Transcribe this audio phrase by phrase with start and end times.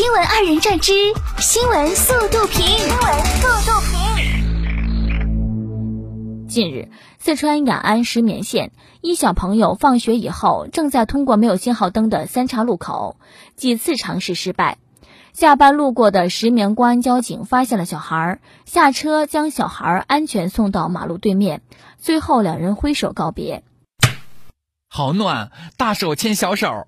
[0.00, 0.94] 新闻二人转之
[1.40, 2.64] 新闻速度评。
[2.64, 3.92] 新闻速度评。
[6.48, 6.88] 近日，
[7.18, 13.16] 四川雅安石棉县一小朋友放学以后，正在通过没有信号灯的三岔路口，
[13.56, 14.78] 几次尝试失败。
[15.34, 21.60] 下班路过的石棉公安交警发现了小孩，下车将小孩安全送到马路对面，
[21.98, 23.64] 最后两人挥手告别。
[24.88, 26.86] 好暖，大手牵小手。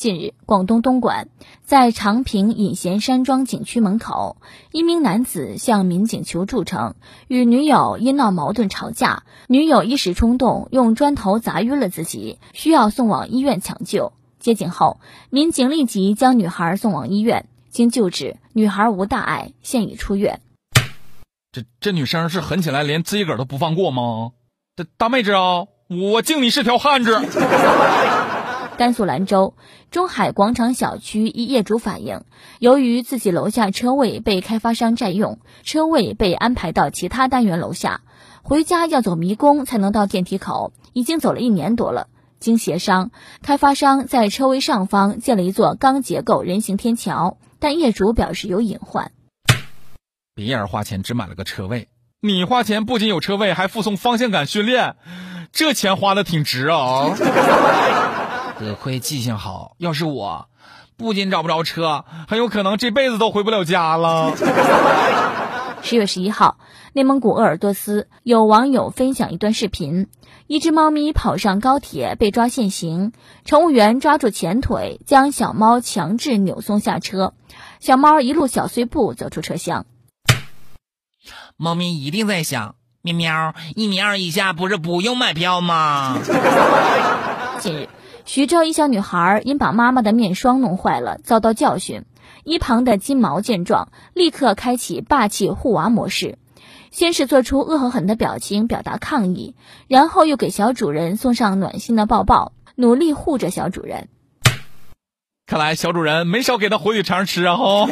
[0.00, 1.28] 近日，广东东莞
[1.62, 4.38] 在长平隐贤山庄景区门口，
[4.72, 6.94] 一名男子向民警求助称，
[7.28, 14.14] 与女友因闹矛盾吵架，女友一时冲动用砖头砸晕了自己，需要送往医院抢救。
[14.38, 20.40] 接警后，民警立即将女孩送往医院，经救治，女孩无大碍，现已出院。
[21.52, 24.30] 这这女生是狠起来连自己个儿都不放过吗？
[24.76, 27.20] 这大妹子啊，我敬你是条汉子。
[28.80, 29.52] 甘肃兰州
[29.90, 32.22] 中海广场小区一业主反映，
[32.60, 38.00] 由于自己楼下车位被开发商占用，车位被安排到其他单元楼下，
[38.40, 42.06] 回家要走迷宫才能到电梯口，已经走了一年多了。
[42.38, 43.10] 经协商，
[43.42, 49.12] 开发商在车位上方建了一座钢结构人行天桥，但业主表示有隐患。
[50.34, 51.88] 别人花钱只买了个车位，
[52.22, 54.96] 你花钱不仅有车位，还附送方向感训练，
[55.52, 57.10] 这钱花的挺值啊！
[58.66, 60.48] 得亏记性好，要是我，
[60.96, 64.34] 不仅找不着车，很有可能这辈子都回不了家了。
[65.82, 66.58] 十月十一号，
[66.92, 70.08] 内蒙古鄂尔多斯有网友分享一段视频：
[70.46, 73.12] 一只猫咪跑上高铁被抓现行，
[73.46, 77.32] 乘务员抓住前腿，将小猫强制扭送下车，
[77.80, 79.86] 小猫一路小碎步走出车厢。
[81.56, 86.18] 猫咪一定在想：喵喵，一米二以下不是不用买票吗？
[87.58, 87.88] 近日。
[88.24, 92.04] 徐州一小女孩因把妈妈的面霜弄坏了，遭到教训。
[92.44, 96.38] 一旁的金毛见状，立刻开启霸气护娃模式，
[96.90, 99.54] 先是做出恶狠狠的表情表达抗议，
[99.88, 104.08] 然后又给小主人送上暖心的抱抱，努力护着小主人。
[105.46, 107.56] 看来小主人没少给他火腿肠吃啊！
[107.56, 107.88] 吼。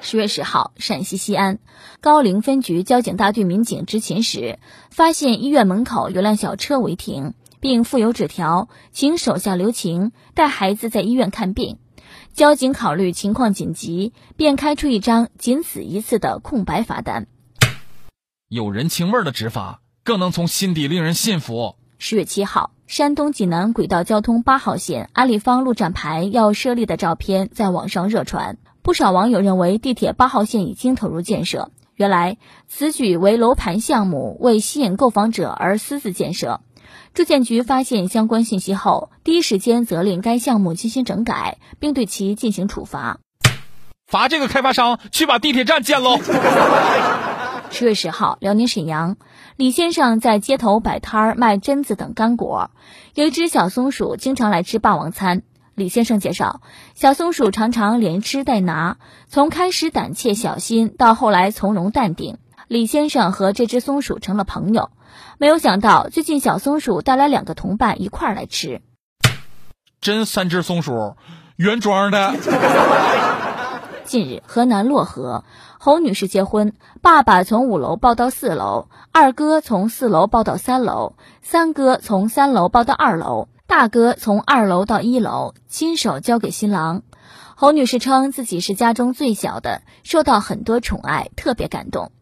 [0.00, 1.58] 十月十号，陕西西安
[2.00, 4.58] 高陵分局交警大队民警执勤时，
[4.90, 7.34] 发现医院门口有辆小车违停。
[7.62, 11.78] 并附有纸条，请手下留情，带孩子在医院看病。
[12.32, 17.28] 交警考虑情况紧急，便开出一张仅此一次的空白罚单。
[18.48, 21.76] 有人情味的执法，更能从心底令人信服。
[21.98, 31.70] 十月七号，山东济南轨道交通八号线安立方路站牌要设立的照片在网上热传，不少网友认为地铁八号线已经投入建设。
[31.94, 36.60] 原来此举为楼盘项目，为吸引购房者而私自建设。
[37.14, 43.18] 住建局发现相关信息后，第一时间责令该项目进行整改，并对其进行处罚。
[44.06, 46.18] 罚这个开发商去把地铁站建喽！
[47.70, 49.16] 十月十号，辽宁沈阳，
[49.56, 52.70] 李先生在街头摆摊儿卖榛子等干果，
[53.14, 55.42] 有一只小松鼠经常来吃霸王餐。
[55.74, 56.60] 李先生介绍，
[56.94, 62.36] 小松鼠常常连吃带拿，从开始胆怯小心，到后来从容淡定。
[62.72, 64.88] 李先生和这只松鼠成了朋友。
[65.36, 68.80] 没有想到，最近小松鼠带来两个同伴一块儿来吃。
[70.00, 71.16] 真三只松鼠，
[71.56, 72.34] 原装的。
[74.04, 75.44] 近日，河南漯河，
[75.78, 76.72] 侯女士结婚，
[77.02, 87.02] 爸爸从五楼抱到四楼，二哥从四楼抱到三楼，三哥从三楼抱到二楼，大哥从二楼到一楼，亲手交给新郎。
[87.54, 92.12] 侯女士称自己是家中最小的，受到很多宠爱，特别感动。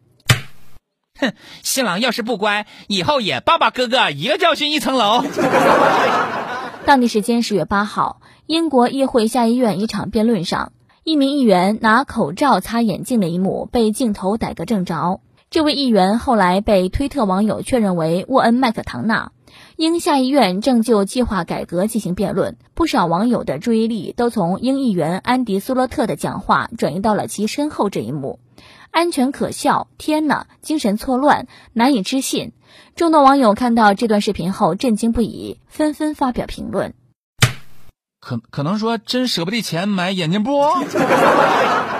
[1.21, 1.33] 哼，
[1.63, 5.25] 新郎要是不乖，以后也爸爸哥哥一个教训一层楼。
[6.87, 10.73] 当地时间十月八号，英国议会下议院一场辩论上，
[11.05, 15.21] 一名议员拿口罩擦眼镜的一幕被镜头逮个正着。
[15.51, 19.33] 这位议员后来被推特网友确认为沃恩·麦克唐纳。
[19.77, 28.39] 英下议院正就计划改革进行辩论，不少网友的注意力都从英议员安迪·苏洛特的讲话转移到了其身后这一幕。
[28.91, 29.89] 安全可笑！
[29.99, 32.53] 天呐，精神错乱，难以置信。
[32.97, 36.95] 众多网友看到这段视频后震惊不已，纷纷发表评论。
[38.21, 40.61] 可可能说真舍不得钱买眼镜布。